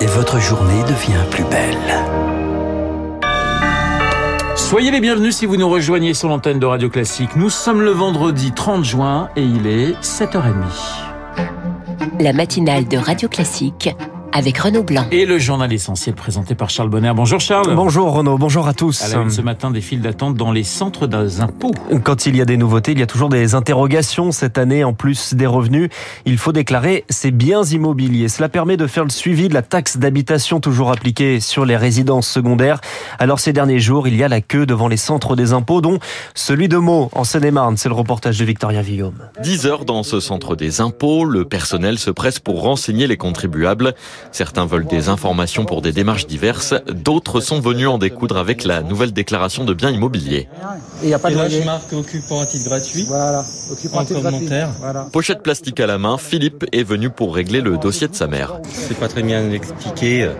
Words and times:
et 0.00 0.06
votre 0.06 0.40
journée 0.40 0.82
devient 0.84 1.24
plus 1.30 1.44
belle. 1.44 1.76
Soyez 4.56 4.90
les 4.90 5.00
bienvenus 5.00 5.36
si 5.36 5.46
vous 5.46 5.56
nous 5.56 5.68
rejoignez 5.68 6.14
sur 6.14 6.28
l'antenne 6.28 6.58
de 6.58 6.66
Radio 6.66 6.88
Classique. 6.88 7.36
Nous 7.36 7.50
sommes 7.50 7.82
le 7.82 7.90
vendredi 7.90 8.52
30 8.52 8.84
juin 8.84 9.28
et 9.36 9.42
il 9.42 9.66
est 9.66 9.92
7h30. 10.00 10.52
La 12.20 12.32
matinale 12.32 12.86
de 12.88 12.96
Radio 12.96 13.28
Classique 13.28 13.90
avec 14.32 14.58
Renaud 14.58 14.82
Blanc. 14.82 15.06
Et 15.10 15.26
le 15.26 15.38
journal 15.38 15.72
essentiel 15.72 16.14
présenté 16.14 16.54
par 16.54 16.70
Charles 16.70 16.88
Bonner. 16.88 17.12
Bonjour 17.14 17.40
Charles. 17.40 17.74
Bonjour 17.74 18.12
Renaud, 18.12 18.38
bonjour 18.38 18.68
à 18.68 18.74
tous. 18.74 19.02
À 19.02 19.08
la 19.08 19.22
une 19.22 19.30
ce 19.30 19.40
matin, 19.40 19.70
des 19.70 19.80
files 19.80 20.00
d'attente 20.00 20.36
dans 20.36 20.52
les 20.52 20.62
centres 20.62 21.06
d'impôts. 21.06 21.74
Quand 22.04 22.26
il 22.26 22.36
y 22.36 22.40
a 22.40 22.44
des 22.44 22.56
nouveautés, 22.56 22.92
il 22.92 22.98
y 22.98 23.02
a 23.02 23.06
toujours 23.06 23.28
des 23.28 23.54
interrogations. 23.54 24.32
Cette 24.32 24.58
année, 24.58 24.84
en 24.84 24.92
plus 24.92 25.34
des 25.34 25.46
revenus, 25.46 25.90
il 26.26 26.38
faut 26.38 26.52
déclarer 26.52 27.04
ses 27.08 27.30
biens 27.30 27.64
immobiliers. 27.64 28.28
Cela 28.28 28.48
permet 28.48 28.76
de 28.76 28.86
faire 28.86 29.04
le 29.04 29.10
suivi 29.10 29.48
de 29.48 29.54
la 29.54 29.62
taxe 29.62 29.96
d'habitation 29.96 30.60
toujours 30.60 30.90
appliquée 30.90 31.40
sur 31.40 31.64
les 31.64 31.76
résidences 31.76 32.28
secondaires. 32.28 32.80
Alors 33.18 33.40
ces 33.40 33.52
derniers 33.52 33.80
jours, 33.80 34.06
il 34.08 34.16
y 34.16 34.22
a 34.22 34.28
la 34.28 34.40
queue 34.40 34.66
devant 34.66 34.88
les 34.88 34.96
centres 34.96 35.36
des 35.36 35.52
impôts, 35.52 35.80
dont 35.80 35.98
celui 36.34 36.68
de 36.68 36.76
Meaux, 36.76 37.10
en 37.14 37.24
Seine-et-Marne. 37.24 37.76
C'est 37.76 37.88
le 37.88 37.94
reportage 37.94 38.38
de 38.38 38.44
Victoria 38.44 38.82
Villaume. 38.82 39.28
10 39.42 39.66
heures 39.66 39.84
dans 39.84 40.02
ce 40.02 40.20
centre 40.20 40.56
des 40.56 40.80
impôts, 40.80 41.24
le 41.24 41.44
personnel 41.44 41.98
se 41.98 42.10
presse 42.10 42.38
pour 42.38 42.62
renseigner 42.62 43.06
les 43.06 43.16
contribuables. 43.16 43.94
Certains 44.32 44.66
veulent 44.66 44.86
des 44.86 45.08
informations 45.08 45.64
pour 45.64 45.82
des 45.82 45.92
démarches 45.92 46.26
diverses, 46.26 46.74
d'autres 46.88 47.40
sont 47.40 47.60
venus 47.60 47.88
en 47.88 47.98
découdre 47.98 48.36
avec 48.36 48.64
la 48.64 48.82
nouvelle 48.82 49.12
déclaration 49.12 49.64
de 49.64 49.74
biens 49.74 49.90
immobiliers. 49.90 50.48
Il 51.02 51.08
n'y 51.08 51.14
a 51.14 51.18
pas 51.18 51.30
de 51.30 51.36
là, 51.36 51.48
je 51.48 51.62
marque 51.62 51.92
occupant 51.92 52.40
à 52.40 52.46
titre 52.46 52.64
gratuit. 52.66 53.04
Voilà, 53.08 53.44
occupant 53.70 54.04
gratuit. 54.04 54.48
Voilà. 54.80 55.08
Pochette 55.12 55.42
plastique 55.42 55.80
à 55.80 55.86
la 55.86 55.98
main, 55.98 56.18
Philippe 56.18 56.64
est 56.72 56.84
venu 56.84 57.10
pour 57.10 57.34
régler 57.34 57.60
le 57.60 57.76
dossier 57.76 58.08
de 58.08 58.14
sa 58.14 58.26
mère. 58.26 58.60
C'est 58.70 58.98
pas 58.98 59.08
très 59.08 59.22
bien 59.22 59.50
expliqué. 59.50 60.24
Euh, 60.24 60.32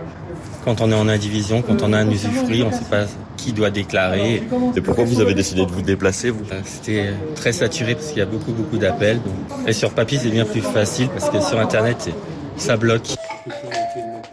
quand 0.63 0.81
on 0.81 0.91
est 0.91 0.95
en 0.95 1.07
indivision, 1.07 1.61
quand 1.61 1.81
on 1.81 1.91
a 1.91 1.97
un 1.97 2.09
usufruit, 2.09 2.63
on 2.63 2.67
ne 2.67 2.73
sait 2.73 2.89
pas 2.89 3.05
qui 3.37 3.53
doit 3.53 3.71
déclarer. 3.71 4.43
Et 4.75 4.81
pourquoi 4.81 5.03
vous 5.03 5.19
avez 5.19 5.33
décidé 5.33 5.65
de 5.65 5.71
vous 5.71 5.81
déplacer 5.81 6.29
vous 6.29 6.43
euh, 6.51 6.61
C'était 6.63 7.11
très 7.35 7.51
saturé 7.51 7.95
parce 7.95 8.09
qu'il 8.09 8.19
y 8.19 8.21
a 8.21 8.25
beaucoup 8.25 8.51
beaucoup 8.51 8.77
d'appels. 8.77 9.19
Et 9.67 9.73
sur 9.73 9.91
papier 9.91 10.19
c'est 10.21 10.29
bien 10.29 10.45
plus 10.45 10.61
facile 10.61 11.09
parce 11.09 11.29
que 11.29 11.41
sur 11.41 11.59
internet 11.59 12.09
ça 12.57 12.77
bloque. 12.77 13.15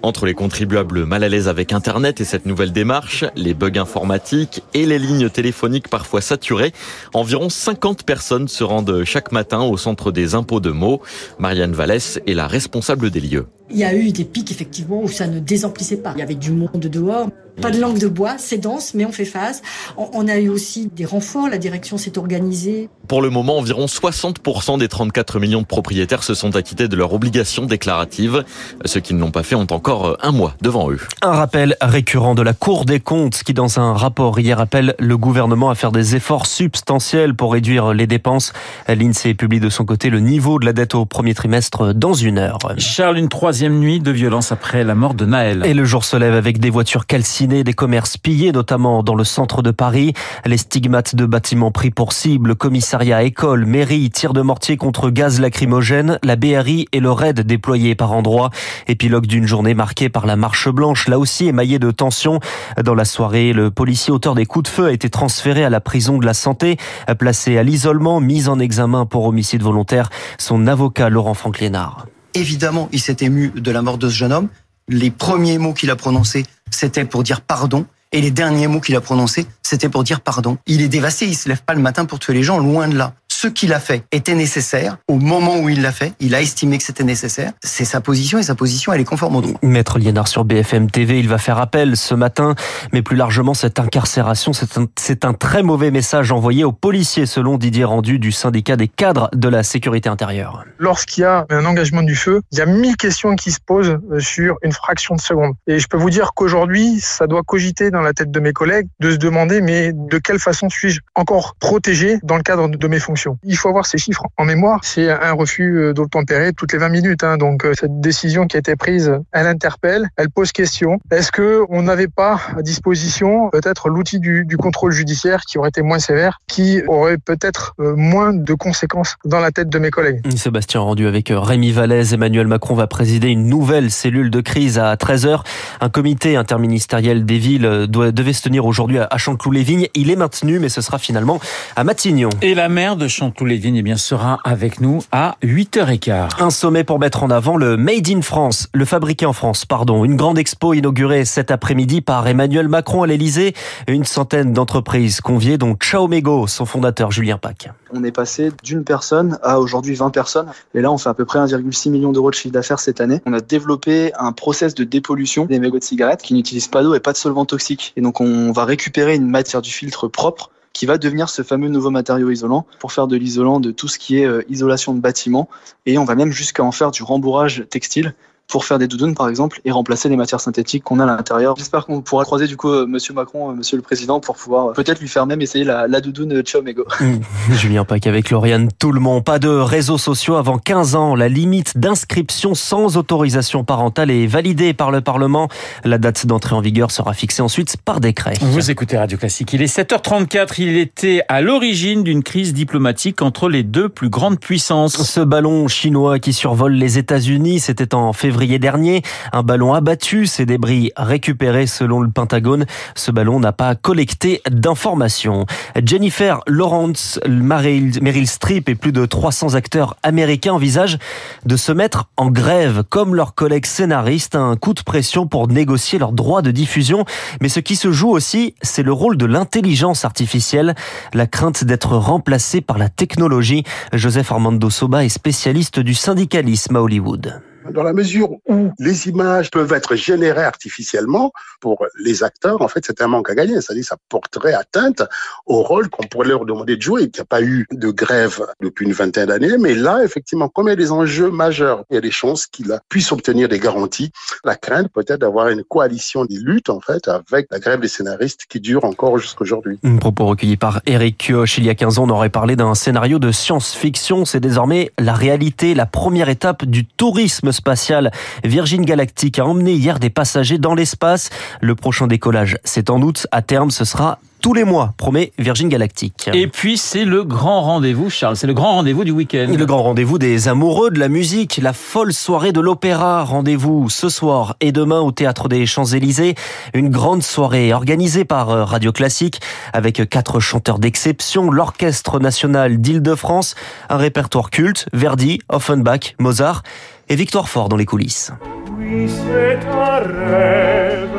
Entre 0.02 0.26
les 0.26 0.34
contribuables 0.34 1.04
mal 1.04 1.24
à 1.24 1.28
l'aise 1.28 1.48
avec 1.48 1.72
Internet 1.72 2.20
et 2.20 2.24
cette 2.24 2.46
nouvelle 2.46 2.72
démarche, 2.72 3.24
les 3.34 3.54
bugs 3.54 3.78
informatiques 3.78 4.62
et 4.72 4.86
les 4.86 4.98
lignes 4.98 5.28
téléphoniques 5.28 5.88
parfois 5.88 6.20
saturées, 6.20 6.72
environ 7.14 7.48
50 7.48 8.04
personnes 8.04 8.48
se 8.48 8.62
rendent 8.62 9.02
chaque 9.04 9.32
matin 9.32 9.62
au 9.62 9.76
centre 9.76 10.12
des 10.12 10.34
impôts 10.34 10.60
de 10.60 10.70
Meaux. 10.70 11.02
Marianne 11.38 11.72
Vallès 11.72 12.20
est 12.26 12.34
la 12.34 12.46
responsable 12.46 13.10
des 13.10 13.20
lieux. 13.20 13.46
Il 13.70 13.76
y 13.76 13.84
a 13.84 13.94
eu 13.94 14.12
des 14.12 14.24
pics 14.24 14.50
effectivement 14.50 15.02
où 15.02 15.08
ça 15.08 15.26
ne 15.26 15.40
désemplissait 15.40 15.98
pas. 15.98 16.12
Il 16.16 16.20
y 16.20 16.22
avait 16.22 16.34
du 16.34 16.52
monde 16.52 16.80
dehors. 16.80 17.28
Pas 17.60 17.72
de 17.72 17.80
langue 17.80 17.98
de 17.98 18.06
bois, 18.06 18.36
c'est 18.38 18.58
dense, 18.58 18.94
mais 18.94 19.04
on 19.04 19.10
fait 19.10 19.24
face. 19.24 19.62
On 19.96 20.28
a 20.28 20.36
eu 20.36 20.48
aussi 20.48 20.90
des 20.94 21.04
renforts, 21.04 21.48
la 21.48 21.58
direction 21.58 21.98
s'est 21.98 22.16
organisée. 22.16 22.88
Pour 23.08 23.20
le 23.20 23.30
moment, 23.30 23.58
environ 23.58 23.86
60% 23.86 24.78
des 24.78 24.86
34 24.86 25.40
millions 25.40 25.62
de 25.62 25.66
propriétaires 25.66 26.22
se 26.22 26.34
sont 26.34 26.54
acquittés 26.54 26.86
de 26.86 26.94
leurs 26.94 27.14
obligations 27.14 27.66
déclaratives. 27.66 28.44
Ceux 28.84 29.00
qui 29.00 29.12
ne 29.12 29.18
l'ont 29.18 29.32
pas 29.32 29.42
fait 29.42 29.56
ont 29.56 29.66
encore 29.70 30.18
un 30.22 30.30
mois 30.30 30.54
devant 30.62 30.88
eux. 30.92 31.00
Un 31.20 31.32
rappel 31.32 31.76
récurrent 31.80 32.36
de 32.36 32.42
la 32.42 32.52
Cour 32.52 32.84
des 32.84 33.00
comptes 33.00 33.42
qui, 33.42 33.54
dans 33.54 33.80
un 33.80 33.92
rapport 33.92 34.38
hier, 34.38 34.60
appelle 34.60 34.94
le 35.00 35.16
gouvernement 35.16 35.70
à 35.70 35.74
faire 35.74 35.90
des 35.90 36.14
efforts 36.14 36.46
substantiels 36.46 37.34
pour 37.34 37.52
réduire 37.52 37.92
les 37.92 38.06
dépenses. 38.06 38.52
L'INSEE 38.86 39.34
publie 39.34 39.58
de 39.58 39.68
son 39.68 39.84
côté 39.84 40.10
le 40.10 40.20
niveau 40.20 40.60
de 40.60 40.66
la 40.66 40.72
dette 40.72 40.94
au 40.94 41.06
premier 41.06 41.34
trimestre 41.34 41.92
dans 41.92 42.14
une 42.14 42.38
heure. 42.38 42.58
Charles, 42.76 43.18
une 43.18 43.28
troisième 43.28 43.57
nuit 43.66 44.00
de 44.00 44.10
violence 44.10 44.52
après 44.52 44.84
la 44.84 44.94
mort 44.94 45.14
de 45.14 45.24
Naël. 45.24 45.64
Et 45.66 45.74
le 45.74 45.84
jour 45.84 46.04
se 46.04 46.16
lève 46.16 46.34
avec 46.34 46.60
des 46.60 46.70
voitures 46.70 47.06
calcinées, 47.06 47.64
des 47.64 47.72
commerces 47.72 48.16
pillés, 48.16 48.52
notamment 48.52 49.02
dans 49.02 49.14
le 49.14 49.24
centre 49.24 49.62
de 49.62 49.70
Paris. 49.70 50.12
Les 50.46 50.56
stigmates 50.56 51.16
de 51.16 51.26
bâtiments 51.26 51.72
pris 51.72 51.90
pour 51.90 52.12
cible, 52.12 52.54
commissariat, 52.54 53.24
école, 53.24 53.66
mairie, 53.66 54.10
tir 54.10 54.32
de 54.32 54.40
mortier 54.40 54.76
contre 54.76 55.10
gaz 55.10 55.40
lacrymogène, 55.40 56.18
la 56.22 56.36
BRI 56.36 56.86
et 56.92 57.00
le 57.00 57.10
raid 57.10 57.40
déployé 57.40 57.94
par 57.94 58.12
endroits. 58.12 58.50
Épilogue 58.86 59.26
d'une 59.26 59.46
journée 59.46 59.74
marquée 59.74 60.08
par 60.08 60.26
la 60.26 60.36
marche 60.36 60.68
blanche, 60.68 61.08
là 61.08 61.18
aussi 61.18 61.48
émaillée 61.48 61.78
de 61.78 61.90
tensions. 61.90 62.38
Dans 62.82 62.94
la 62.94 63.04
soirée, 63.04 63.52
le 63.52 63.70
policier 63.70 64.12
auteur 64.12 64.34
des 64.34 64.46
coups 64.46 64.70
de 64.70 64.74
feu 64.74 64.86
a 64.86 64.92
été 64.92 65.10
transféré 65.10 65.64
à 65.64 65.70
la 65.70 65.80
prison 65.80 66.18
de 66.18 66.26
la 66.26 66.34
santé, 66.34 66.76
placé 67.18 67.58
à 67.58 67.62
l'isolement, 67.62 68.20
mis 68.20 68.48
en 68.48 68.58
examen 68.58 69.06
pour 69.06 69.24
homicide 69.24 69.62
volontaire. 69.62 70.10
Son 70.38 70.66
avocat 70.66 71.08
Laurent 71.08 71.34
Franclénard. 71.34 72.06
Évidemment, 72.34 72.88
il 72.92 73.00
s'est 73.00 73.16
ému 73.20 73.50
de 73.54 73.70
la 73.70 73.82
mort 73.82 73.98
de 73.98 74.08
ce 74.08 74.14
jeune 74.14 74.32
homme. 74.32 74.48
Les 74.88 75.10
premiers 75.10 75.58
mots 75.58 75.74
qu'il 75.74 75.90
a 75.90 75.96
prononcés, 75.96 76.44
c'était 76.70 77.04
pour 77.04 77.22
dire 77.22 77.40
pardon. 77.40 77.86
Et 78.12 78.20
les 78.20 78.30
derniers 78.30 78.68
mots 78.68 78.80
qu'il 78.80 78.96
a 78.96 79.00
prononcés, 79.00 79.46
c'était 79.62 79.88
pour 79.88 80.02
dire 80.02 80.20
pardon. 80.20 80.56
Il 80.66 80.80
est 80.80 80.88
dévasté, 80.88 81.26
il 81.26 81.36
se 81.36 81.48
lève 81.48 81.62
pas 81.62 81.74
le 81.74 81.80
matin 81.80 82.06
pour 82.06 82.18
tuer 82.18 82.32
les 82.32 82.42
gens, 82.42 82.58
loin 82.58 82.88
de 82.88 82.96
là 82.96 83.14
ce 83.40 83.46
qu'il 83.46 83.72
a 83.72 83.78
fait 83.78 84.02
était 84.10 84.34
nécessaire. 84.34 84.96
Au 85.06 85.14
moment 85.14 85.60
où 85.60 85.68
il 85.68 85.80
l'a 85.80 85.92
fait, 85.92 86.12
il 86.18 86.34
a 86.34 86.40
estimé 86.40 86.76
que 86.76 86.82
c'était 86.82 87.04
nécessaire. 87.04 87.52
C'est 87.62 87.84
sa 87.84 88.00
position 88.00 88.40
et 88.40 88.42
sa 88.42 88.56
position, 88.56 88.92
elle 88.92 89.00
est 89.00 89.04
conforme 89.04 89.36
au 89.36 89.40
droit. 89.40 89.60
Maître 89.62 90.00
Liénard 90.00 90.26
sur 90.26 90.44
BFM 90.44 90.90
TV, 90.90 91.20
il 91.20 91.28
va 91.28 91.38
faire 91.38 91.58
appel 91.58 91.96
ce 91.96 92.16
matin. 92.16 92.56
Mais 92.92 93.00
plus 93.00 93.14
largement, 93.14 93.54
cette 93.54 93.78
incarcération, 93.78 94.52
c'est 94.52 94.76
un, 94.76 94.86
un 95.22 95.34
très 95.34 95.62
mauvais 95.62 95.92
message 95.92 96.32
envoyé 96.32 96.64
aux 96.64 96.72
policiers, 96.72 97.26
selon 97.26 97.58
Didier 97.58 97.84
Rendu 97.84 98.18
du 98.18 98.32
syndicat 98.32 98.74
des 98.74 98.88
cadres 98.88 99.30
de 99.32 99.48
la 99.48 99.62
sécurité 99.62 100.08
intérieure. 100.08 100.64
Lorsqu'il 100.80 101.20
y 101.20 101.24
a 101.24 101.46
un 101.48 101.64
engagement 101.64 102.02
du 102.02 102.16
feu, 102.16 102.40
il 102.50 102.58
y 102.58 102.60
a 102.60 102.66
mille 102.66 102.96
questions 102.96 103.36
qui 103.36 103.52
se 103.52 103.60
posent 103.64 104.00
euh, 104.10 104.18
sur 104.18 104.56
une 104.64 104.72
fraction 104.72 105.14
de 105.14 105.20
seconde. 105.20 105.54
Et 105.68 105.78
je 105.78 105.86
peux 105.86 105.96
vous 105.96 106.10
dire 106.10 106.32
qu'aujourd'hui, 106.34 106.98
ça 106.98 107.28
doit 107.28 107.44
cogiter 107.44 107.92
dans 107.92 108.00
la 108.00 108.14
tête 108.14 108.32
de 108.32 108.40
mes 108.40 108.52
collègues 108.52 108.88
de 108.98 109.12
se 109.12 109.16
demander, 109.16 109.60
mais 109.60 109.92
de 109.94 110.18
quelle 110.18 110.40
façon 110.40 110.68
suis-je 110.68 111.02
encore 111.14 111.54
protégé 111.60 112.18
dans 112.24 112.36
le 112.36 112.42
cadre 112.42 112.66
de 112.66 112.88
mes 112.88 112.98
fonctions? 112.98 113.27
Il 113.44 113.56
faut 113.56 113.68
avoir 113.68 113.86
ces 113.86 113.98
chiffres 113.98 114.24
en 114.36 114.44
mémoire. 114.44 114.80
C'est 114.82 115.10
un 115.10 115.32
refus 115.32 115.78
euh, 115.78 115.92
d'obtempérer 115.92 116.52
toutes 116.52 116.72
les 116.72 116.78
20 116.78 116.88
minutes. 116.88 117.24
Hein. 117.24 117.36
Donc 117.36 117.64
euh, 117.64 117.72
cette 117.78 118.00
décision 118.00 118.46
qui 118.46 118.56
a 118.56 118.60
été 118.60 118.76
prise, 118.76 119.12
elle 119.32 119.46
interpelle, 119.46 120.08
elle 120.16 120.30
pose 120.30 120.52
question. 120.52 120.98
Est-ce 121.10 121.32
que 121.32 121.64
on 121.68 121.82
n'avait 121.82 122.08
pas 122.08 122.40
à 122.56 122.62
disposition 122.62 123.50
peut-être 123.50 123.88
l'outil 123.88 124.20
du, 124.20 124.44
du, 124.44 124.56
contrôle 124.56 124.92
judiciaire 124.92 125.42
qui 125.42 125.58
aurait 125.58 125.68
été 125.68 125.82
moins 125.82 125.98
sévère, 125.98 126.40
qui 126.46 126.82
aurait 126.86 127.18
peut-être 127.18 127.74
euh, 127.80 127.94
moins 127.96 128.32
de 128.32 128.54
conséquences 128.54 129.16
dans 129.24 129.40
la 129.40 129.50
tête 129.50 129.68
de 129.68 129.78
mes 129.78 129.90
collègues? 129.90 130.20
Sébastien 130.36 130.80
rendu 130.80 131.06
avec 131.06 131.32
Rémi 131.34 131.72
Vallès, 131.72 132.12
Emmanuel 132.12 132.46
Macron 132.46 132.74
va 132.74 132.86
présider 132.86 133.28
une 133.28 133.46
nouvelle 133.46 133.90
cellule 133.90 134.30
de 134.30 134.40
crise 134.40 134.78
à 134.78 134.94
13h. 134.94 135.40
Un 135.80 135.88
comité 135.88 136.36
interministériel 136.36 137.24
des 137.24 137.38
villes 137.38 137.86
doit, 137.88 138.12
devait 138.12 138.32
se 138.32 138.42
tenir 138.42 138.66
aujourd'hui 138.66 138.98
à 138.98 139.16
Chanteloup-les-Vignes. 139.16 139.88
Il 139.94 140.10
est 140.10 140.16
maintenu, 140.16 140.58
mais 140.58 140.68
ce 140.68 140.80
sera 140.80 140.98
finalement 140.98 141.40
à 141.76 141.84
Matignon. 141.84 142.30
Et 142.42 142.54
la 142.54 142.68
maire 142.68 142.96
de 142.96 143.08
Chanteloup-les-Vignes 143.18 143.78
eh 143.78 143.82
bien, 143.82 143.96
sera 143.96 144.38
avec 144.44 144.80
nous 144.80 145.00
à 145.10 145.34
8h15. 145.42 146.40
Un 146.40 146.50
sommet 146.50 146.84
pour 146.84 147.00
mettre 147.00 147.24
en 147.24 147.30
avant 147.30 147.56
le 147.56 147.76
Made 147.76 148.08
in 148.08 148.22
France, 148.22 148.68
le 148.72 148.84
fabriqué 148.84 149.26
en 149.26 149.32
France, 149.32 149.66
pardon. 149.66 150.04
Une 150.04 150.14
grande 150.14 150.38
expo 150.38 150.72
inaugurée 150.72 151.24
cet 151.24 151.50
après-midi 151.50 152.00
par 152.00 152.28
Emmanuel 152.28 152.68
Macron 152.68 153.02
à 153.02 153.08
l'Elysée. 153.08 153.54
Une 153.88 154.04
centaine 154.04 154.52
d'entreprises 154.52 155.20
conviées, 155.20 155.58
dont 155.58 155.76
Mego, 156.08 156.46
son 156.46 156.64
fondateur 156.64 157.10
Julien 157.10 157.38
Pac. 157.38 157.72
On 157.92 158.04
est 158.04 158.12
passé 158.12 158.52
d'une 158.62 158.84
personne 158.84 159.36
à 159.42 159.58
aujourd'hui 159.58 159.96
20 159.96 160.10
personnes. 160.10 160.52
Et 160.74 160.80
là, 160.80 160.92
on 160.92 160.98
fait 160.98 161.08
à 161.08 161.14
peu 161.14 161.24
près 161.24 161.40
1,6 161.40 161.90
million 161.90 162.12
d'euros 162.12 162.30
de 162.30 162.36
chiffre 162.36 162.54
d'affaires 162.54 162.78
cette 162.78 163.00
année. 163.00 163.20
On 163.26 163.32
a 163.32 163.40
développé 163.40 164.12
un 164.16 164.30
process 164.30 164.76
de 164.76 164.84
dépollution 164.84 165.46
des 165.46 165.58
mégots 165.58 165.80
de 165.80 165.84
cigarettes 165.84 166.22
qui 166.22 166.34
n'utilisent 166.34 166.68
pas 166.68 166.84
d'eau 166.84 166.94
et 166.94 167.00
pas 167.00 167.10
de 167.10 167.16
solvant 167.16 167.46
toxique. 167.46 167.94
Et 167.96 168.00
donc, 168.00 168.20
on 168.20 168.52
va 168.52 168.64
récupérer 168.64 169.16
une 169.16 169.28
matière 169.28 169.60
du 169.60 169.70
filtre 169.70 170.06
propre 170.06 170.52
qui 170.78 170.86
va 170.86 170.96
devenir 170.96 171.28
ce 171.28 171.42
fameux 171.42 171.68
nouveau 171.68 171.90
matériau 171.90 172.30
isolant 172.30 172.64
pour 172.78 172.92
faire 172.92 173.08
de 173.08 173.16
l'isolant 173.16 173.58
de 173.58 173.72
tout 173.72 173.88
ce 173.88 173.98
qui 173.98 174.20
est 174.20 174.24
euh, 174.24 174.44
isolation 174.48 174.94
de 174.94 175.00
bâtiments. 175.00 175.48
Et 175.86 175.98
on 175.98 176.04
va 176.04 176.14
même 176.14 176.30
jusqu'à 176.30 176.62
en 176.62 176.70
faire 176.70 176.92
du 176.92 177.02
rembourrage 177.02 177.66
textile 177.68 178.14
pour 178.48 178.64
faire 178.64 178.78
des 178.78 178.88
doudounes 178.88 179.14
par 179.14 179.28
exemple 179.28 179.60
et 179.64 179.70
remplacer 179.70 180.08
les 180.08 180.16
matières 180.16 180.40
synthétiques 180.40 180.82
qu'on 180.82 180.98
a 181.00 181.04
à 181.04 181.06
l'intérieur. 181.06 181.54
J'espère 181.56 181.84
qu'on 181.84 182.00
pourra 182.00 182.24
croiser 182.24 182.46
du 182.46 182.56
coup 182.56 182.70
euh, 182.70 182.86
Monsieur 182.86 183.12
Macron, 183.12 183.50
euh, 183.50 183.54
Monsieur 183.54 183.76
le 183.76 183.82
Président 183.82 184.20
pour 184.20 184.36
pouvoir 184.36 184.68
euh, 184.68 184.72
peut-être 184.72 185.00
lui 185.00 185.08
faire 185.08 185.26
même 185.26 185.42
essayer 185.42 185.64
la, 185.64 185.86
la 185.86 186.00
doudoune. 186.00 186.42
Mmh. 186.48 187.52
Julien 187.52 187.84
Pac 187.84 188.06
avec 188.06 188.30
Lauriane 188.30 188.68
tout 188.78 188.90
le 188.90 189.00
monde. 189.00 189.22
Pas 189.22 189.38
de 189.38 189.48
réseaux 189.48 189.98
sociaux 189.98 190.36
avant 190.36 190.56
15 190.56 190.94
ans. 190.94 191.14
La 191.14 191.28
limite 191.28 191.76
d'inscription 191.76 192.54
sans 192.54 192.96
autorisation 192.96 193.64
parentale 193.64 194.10
est 194.10 194.26
validée 194.26 194.72
par 194.72 194.90
le 194.90 195.02
Parlement. 195.02 195.48
La 195.84 195.98
date 195.98 196.26
d'entrée 196.26 196.54
en 196.54 196.60
vigueur 196.60 196.90
sera 196.90 197.12
fixée 197.12 197.42
ensuite 197.42 197.76
par 197.76 198.00
décret. 198.00 198.34
Vous 198.40 198.70
écoutez 198.70 198.96
Radio 198.96 199.18
Classique. 199.18 199.52
Il 199.52 199.62
est 199.62 199.76
7h34. 199.76 200.54
Il 200.58 200.76
était 200.78 201.22
à 201.28 201.42
l'origine 201.42 202.02
d'une 202.02 202.22
crise 202.22 202.54
diplomatique 202.54 203.20
entre 203.20 203.48
les 203.48 203.62
deux 203.62 203.88
plus 203.88 204.08
grandes 204.08 204.40
puissances. 204.40 205.02
Ce 205.02 205.20
ballon 205.20 205.68
chinois 205.68 206.18
qui 206.18 206.32
survole 206.32 206.72
les 206.72 206.98
États-Unis, 206.98 207.60
c'était 207.60 207.94
en 207.94 208.12
février 208.12 208.37
février 208.38 208.60
dernier. 208.60 209.02
Un 209.32 209.42
ballon 209.42 209.74
abattu, 209.74 210.28
ses 210.28 210.46
débris 210.46 210.92
récupérés 210.96 211.66
selon 211.66 211.98
le 211.98 212.08
Pentagone. 212.08 212.66
Ce 212.94 213.10
ballon 213.10 213.40
n'a 213.40 213.50
pas 213.50 213.74
collecté 213.74 214.42
d'informations. 214.48 215.44
Jennifer 215.84 216.38
Lawrence, 216.46 217.18
Meryl 217.26 218.28
Streep 218.28 218.68
et 218.68 218.76
plus 218.76 218.92
de 218.92 219.06
300 219.06 219.54
acteurs 219.56 219.96
américains 220.04 220.52
envisagent 220.52 220.98
de 221.46 221.56
se 221.56 221.72
mettre 221.72 222.04
en 222.16 222.30
grève 222.30 222.84
comme 222.88 223.16
leurs 223.16 223.34
collègues 223.34 223.66
scénaristes. 223.66 224.36
Un 224.36 224.54
coup 224.54 224.72
de 224.72 224.82
pression 224.82 225.26
pour 225.26 225.48
négocier 225.48 225.98
leurs 225.98 226.12
droits 226.12 226.42
de 226.42 226.52
diffusion. 226.52 227.04
Mais 227.40 227.48
ce 227.48 227.58
qui 227.58 227.74
se 227.74 227.90
joue 227.90 228.10
aussi, 228.10 228.54
c'est 228.62 228.84
le 228.84 228.92
rôle 228.92 229.16
de 229.16 229.26
l'intelligence 229.26 230.04
artificielle. 230.04 230.76
La 231.12 231.26
crainte 231.26 231.64
d'être 231.64 231.96
remplacé 231.96 232.60
par 232.60 232.78
la 232.78 232.88
technologie. 232.88 233.64
Joseph 233.92 234.30
Armando 234.30 234.70
Soba 234.70 235.04
est 235.04 235.08
spécialiste 235.08 235.80
du 235.80 235.94
syndicalisme 235.94 236.76
à 236.76 236.82
Hollywood 236.82 237.42
dans 237.70 237.82
la 237.82 237.92
mesure 237.92 238.30
où 238.48 238.70
les 238.78 239.08
images 239.08 239.50
peuvent 239.50 239.72
être 239.72 239.96
générées 239.96 240.44
artificiellement, 240.44 241.32
pour 241.60 241.84
les 241.98 242.22
acteurs, 242.22 242.62
en 242.62 242.68
fait, 242.68 242.84
c'est 242.86 243.00
un 243.02 243.08
manque 243.08 243.30
à 243.30 243.34
gagner. 243.34 243.60
C'est-à-dire 243.60 243.84
ça 243.84 243.96
porterait 244.08 244.54
atteinte 244.54 245.02
au 245.46 245.62
rôle 245.62 245.88
qu'on 245.88 246.06
pourrait 246.06 246.28
leur 246.28 246.44
demander 246.44 246.76
de 246.76 246.82
jouer. 246.82 247.02
Il 247.02 247.10
n'y 247.14 247.20
a 247.20 247.24
pas 247.24 247.42
eu 247.42 247.66
de 247.72 247.90
grève 247.90 248.46
depuis 248.60 248.86
une 248.86 248.92
vingtaine 248.92 249.26
d'années, 249.26 249.58
mais 249.58 249.74
là, 249.74 250.02
effectivement, 250.04 250.48
comme 250.48 250.68
il 250.68 250.70
y 250.70 250.72
a 250.72 250.76
des 250.76 250.92
enjeux 250.92 251.30
majeurs, 251.30 251.84
il 251.90 251.94
y 251.94 251.98
a 251.98 252.00
des 252.00 252.10
chances 252.10 252.46
qu'il 252.46 252.78
puisse 252.88 253.12
obtenir 253.12 253.48
des 253.48 253.58
garanties. 253.58 254.10
La 254.44 254.56
crainte 254.56 254.88
peut-être 254.92 255.20
d'avoir 255.20 255.48
une 255.48 255.64
coalition 255.64 256.24
des 256.24 256.38
luttes, 256.38 256.70
en 256.70 256.80
fait, 256.80 257.08
avec 257.08 257.48
la 257.50 257.58
grève 257.58 257.80
des 257.80 257.88
scénaristes 257.88 258.46
qui 258.48 258.60
dure 258.60 258.84
encore 258.84 259.18
jusqu'à 259.18 259.42
aujourd'hui. 259.42 259.78
Un 259.84 259.96
propos 259.96 260.26
recueilli 260.26 260.56
par 260.56 260.80
Eric 260.86 261.18
Kioch. 261.18 261.58
Il 261.58 261.64
y 261.64 261.70
a 261.70 261.74
15 261.74 261.98
ans, 261.98 262.04
on 262.04 262.10
aurait 262.10 262.30
parlé 262.30 262.56
d'un 262.56 262.74
scénario 262.74 263.18
de 263.18 263.32
science-fiction. 263.32 264.24
C'est 264.24 264.40
désormais 264.40 264.92
la 264.98 265.12
réalité, 265.12 265.74
la 265.74 265.86
première 265.86 266.28
étape 266.28 266.64
du 266.64 266.86
tourisme 266.86 267.47
spatial. 267.52 268.10
Virgin 268.44 268.84
Galactic 268.84 269.38
a 269.38 269.46
emmené 269.46 269.72
hier 269.72 269.98
des 269.98 270.10
passagers 270.10 270.58
dans 270.58 270.74
l'espace. 270.74 271.30
Le 271.60 271.74
prochain 271.74 272.06
décollage, 272.06 272.58
c'est 272.64 272.90
en 272.90 273.00
août. 273.02 273.26
À 273.32 273.42
terme, 273.42 273.70
ce 273.70 273.84
sera 273.84 274.18
tous 274.40 274.54
les 274.54 274.64
mois, 274.64 274.94
promet 274.96 275.32
Virgin 275.38 275.68
Galactic. 275.68 276.30
Et 276.32 276.46
puis 276.46 276.78
c'est 276.78 277.04
le 277.04 277.24
grand 277.24 277.62
rendez-vous, 277.62 278.08
Charles, 278.08 278.36
c'est 278.36 278.46
le 278.46 278.54
grand 278.54 278.74
rendez-vous 278.74 279.04
du 279.04 279.10
week-end. 279.10 279.48
Le 279.48 279.66
grand 279.66 279.82
rendez-vous 279.82 280.18
des 280.18 280.48
amoureux 280.48 280.90
de 280.90 280.98
la 280.98 281.08
musique, 281.08 281.58
la 281.60 281.72
folle 281.72 282.12
soirée 282.12 282.52
de 282.52 282.60
l'opéra. 282.60 283.24
Rendez-vous 283.24 283.88
ce 283.90 284.08
soir 284.08 284.56
et 284.60 284.70
demain 284.70 285.00
au 285.00 285.10
Théâtre 285.10 285.48
des 285.48 285.66
Champs-Élysées. 285.66 286.36
Une 286.72 286.88
grande 286.88 287.22
soirée 287.22 287.72
organisée 287.72 288.24
par 288.24 288.50
euh, 288.50 288.64
Radio 288.64 288.92
Classique 288.92 289.40
avec 289.72 290.08
quatre 290.08 290.38
chanteurs 290.40 290.78
d'exception, 290.78 291.50
l'Orchestre 291.50 292.20
National 292.20 292.80
d'Île-de-France, 292.80 293.56
un 293.88 293.96
répertoire 293.96 294.50
culte, 294.50 294.86
Verdi, 294.92 295.40
Offenbach, 295.48 296.14
Mozart 296.18 296.62
et 297.08 297.16
Victoire 297.16 297.48
Fort 297.48 297.68
dans 297.68 297.76
les 297.76 297.86
coulisses. 297.86 298.32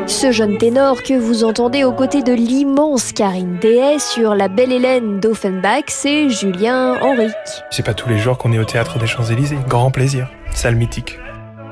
Ce 0.07 0.31
jeune 0.31 0.57
ténor 0.57 1.03
que 1.03 1.13
vous 1.13 1.43
entendez 1.43 1.83
aux 1.83 1.91
côtés 1.91 2.23
de 2.23 2.33
l'immense 2.33 3.11
Karine 3.11 3.57
Dehaye 3.61 3.99
sur 3.99 4.33
La 4.33 4.47
Belle 4.47 4.71
Hélène 4.71 5.19
d'Offenbach, 5.19 5.83
c'est 5.87 6.29
Julien 6.29 6.97
Henrique. 7.01 7.33
C'est 7.69 7.85
pas 7.85 7.93
tous 7.93 8.09
les 8.09 8.17
jours 8.17 8.37
qu'on 8.37 8.51
est 8.51 8.59
au 8.59 8.65
théâtre 8.65 8.97
des 8.97 9.07
Champs-Élysées. 9.07 9.59
Grand 9.67 9.91
plaisir. 9.91 10.29
Salle 10.53 10.75
mythique. 10.75 11.17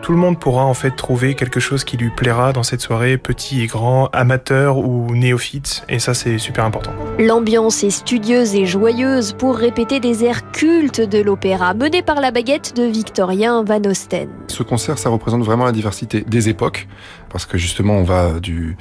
Tout 0.02 0.12
le 0.12 0.18
monde 0.18 0.40
pourra 0.40 0.64
en 0.64 0.74
fait 0.74 0.92
trouver 0.92 1.36
quelque 1.36 1.60
chose 1.60 1.84
qui 1.84 1.98
lui 1.98 2.10
plaira 2.10 2.54
dans 2.54 2.64
cette 2.64 2.82
soirée, 2.82 3.18
petit 3.18 3.62
et 3.62 3.68
grand, 3.68 4.08
amateur 4.14 4.78
ou 4.78 5.14
néophyte, 5.14 5.84
et 5.90 6.00
ça 6.00 6.14
c'est 6.14 6.38
super 6.38 6.64
important. 6.66 6.92
L'ambiance 7.20 7.84
est 7.84 7.90
studieuse 7.90 8.56
et 8.56 8.66
joyeuse 8.66 9.34
pour 9.34 9.58
répéter 9.58 10.00
des 10.00 10.24
airs 10.24 10.52
cultes 10.52 11.02
de 11.02 11.22
l'opéra, 11.22 11.74
mené 11.74 12.02
par 12.02 12.22
la 12.22 12.32
baguette 12.32 12.76
de 12.76 12.84
Victorien 12.84 13.64
Van 13.64 13.84
Osten. 13.84 14.30
Ce 14.48 14.64
concert, 14.64 14.98
ça 14.98 15.10
représente 15.10 15.44
vraiment 15.44 15.66
la 15.66 15.72
diversité 15.72 16.22
des 16.22 16.48
époques, 16.48 16.88
parce 17.30 17.46
que 17.46 17.58
justement 17.58 17.96
on 17.96 18.04
va 18.04 18.40
du 18.40 18.78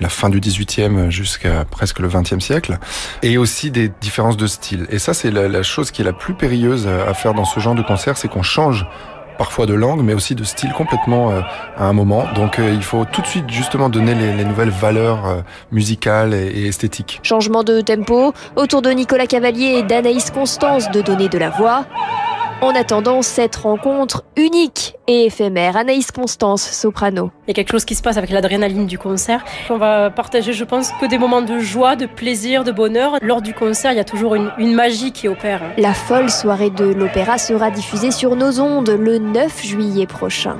la 0.00 0.08
fin 0.08 0.30
du 0.30 0.40
18e 0.40 1.10
jusqu'à 1.10 1.66
presque 1.66 1.98
le 1.98 2.08
20e 2.08 2.40
siècle, 2.40 2.78
et 3.22 3.36
aussi 3.36 3.70
des 3.70 3.90
différences 4.00 4.38
de 4.38 4.46
style. 4.46 4.86
Et 4.90 4.98
ça, 4.98 5.12
c'est 5.12 5.30
la, 5.30 5.46
la, 5.46 5.62
chose 5.62 5.90
qui 5.90 6.00
est 6.00 6.04
la 6.06 6.14
plus 6.14 6.32
périlleuse 6.32 6.88
à 6.88 7.12
faire 7.12 7.34
dans 7.34 7.44
ce 7.44 7.60
genre 7.60 7.74
de 7.74 7.82
concert, 7.82 8.16
c'est 8.16 8.28
qu'on 8.28 8.42
change 8.42 8.86
parfois 9.40 9.64
de 9.64 9.72
langue, 9.72 10.02
mais 10.02 10.12
aussi 10.12 10.34
de 10.34 10.44
style 10.44 10.70
complètement 10.74 11.30
euh, 11.30 11.40
à 11.78 11.86
un 11.86 11.94
moment. 11.94 12.26
Donc 12.34 12.58
euh, 12.58 12.74
il 12.74 12.82
faut 12.82 13.06
tout 13.06 13.22
de 13.22 13.26
suite 13.26 13.48
justement 13.48 13.88
donner 13.88 14.14
les, 14.14 14.34
les 14.34 14.44
nouvelles 14.44 14.68
valeurs 14.68 15.26
euh, 15.26 15.40
musicales 15.72 16.34
et, 16.34 16.66
esthétiques. 16.66 17.20
Changement 17.22 17.64
de 17.64 17.80
tempo, 17.80 18.34
autour 18.54 18.82
de 18.82 18.90
Nicolas 18.90 19.26
Cavalier 19.26 19.78
et 19.78 19.82
d'Anaïs 19.82 20.30
Constance 20.30 20.90
de 20.90 21.00
donner 21.00 21.30
de 21.30 21.38
la 21.38 21.48
voix. 21.48 21.86
En 22.62 22.74
attendant 22.74 23.22
cette 23.22 23.56
rencontre 23.56 24.22
unique 24.36 24.94
et 25.06 25.24
éphémère, 25.24 25.78
Anaïs 25.78 26.10
Constance, 26.12 26.62
soprano. 26.62 27.30
Il 27.46 27.48
y 27.48 27.50
a 27.52 27.54
quelque 27.54 27.70
chose 27.70 27.86
qui 27.86 27.94
se 27.94 28.02
passe 28.02 28.18
avec 28.18 28.28
l'adrénaline 28.28 28.86
du 28.86 28.98
concert. 28.98 29.42
On 29.70 29.78
va 29.78 30.10
partager, 30.10 30.52
je 30.52 30.64
pense, 30.64 30.92
que 31.00 31.06
des 31.06 31.16
moments 31.16 31.40
de 31.40 31.58
joie, 31.58 31.96
de 31.96 32.04
plaisir, 32.04 32.62
de 32.62 32.70
bonheur. 32.70 33.16
Lors 33.22 33.40
du 33.40 33.54
concert, 33.54 33.92
il 33.92 33.96
y 33.96 34.00
a 34.00 34.04
toujours 34.04 34.34
une, 34.34 34.52
une 34.58 34.74
magie 34.74 35.10
qui 35.10 35.26
opère. 35.26 35.62
La 35.78 35.94
folle 35.94 36.28
soirée 36.28 36.68
de 36.68 36.84
l'opéra 36.84 37.38
sera 37.38 37.70
diffusée 37.70 38.10
sur 38.10 38.36
nos 38.36 38.60
ondes 38.60 38.90
le 38.90 39.16
9 39.16 39.64
juillet 39.64 40.06
prochain. 40.06 40.58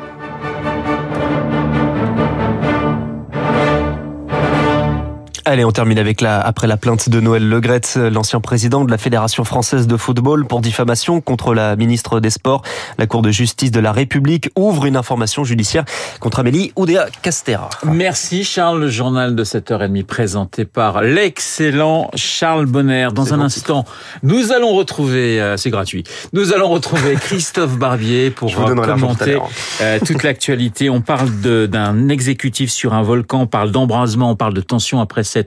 Allez, 5.51 5.65
on 5.65 5.73
termine 5.73 5.99
avec 5.99 6.21
la, 6.21 6.41
après 6.41 6.69
la 6.69 6.77
plainte 6.77 7.09
de 7.09 7.19
Noël 7.19 7.49
Legrette, 7.49 7.99
l'ancien 8.13 8.39
président 8.39 8.85
de 8.85 8.91
la 8.93 8.99
Fédération 8.99 9.43
française 9.43 9.89
de 9.89 9.97
football 9.97 10.47
pour 10.47 10.61
diffamation 10.61 11.21
contre 11.21 11.55
la 11.55 11.75
ministre 11.75 12.21
des 12.21 12.31
Sports. 12.31 12.63
La 12.99 13.09
Cour 13.09 13.21
de 13.21 13.33
justice 13.33 13.73
de 13.73 13.81
la 13.81 13.91
République 13.91 14.51
ouvre 14.55 14.87
une 14.87 14.95
information 14.95 15.43
judiciaire 15.43 15.85
contre 16.21 16.39
Amélie 16.39 16.71
Oudéa 16.77 17.07
Castera. 17.23 17.69
Merci 17.85 18.45
Charles, 18.45 18.79
le 18.79 18.91
journal 18.91 19.35
de 19.35 19.43
7h30 19.43 20.05
présenté 20.05 20.65
par 20.65 21.03
l'excellent 21.03 22.13
Charles 22.15 22.67
Bonner. 22.67 23.09
Dans 23.13 23.35
un 23.35 23.41
instant, 23.41 23.85
nous 24.23 24.53
allons 24.53 24.73
retrouver, 24.77 25.41
euh, 25.41 25.57
c'est 25.57 25.71
gratuit, 25.71 26.05
nous 26.33 26.53
allons 26.53 26.69
retrouver 26.69 27.15
Christophe 27.21 27.77
Barbier 27.77 28.31
pour 28.31 28.55
commenter 28.55 29.37
euh, 29.81 29.99
toute 30.07 30.23
l'actualité. 30.23 30.91
On 30.91 31.01
parle 31.01 31.29
d'un 31.41 32.09
exécutif 32.09 32.71
sur 32.71 32.95
un 32.95 33.03
volcan, 33.03 33.41
on 33.41 33.47
parle 33.49 33.73
d'embrasement, 33.73 34.31
on 34.31 34.37
parle 34.37 34.55
de 34.55 34.61
tension 34.61 35.01
après 35.01 35.25
cette 35.25 35.40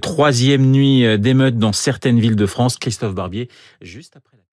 troisième 0.00 0.70
nuit 0.70 1.18
d'émeute 1.18 1.58
dans 1.58 1.72
certaines 1.72 2.20
villes 2.20 2.36
de 2.36 2.46
France. 2.46 2.78
Christophe 2.78 3.14
Barbier, 3.14 3.48
juste 3.80 4.16
après. 4.16 4.35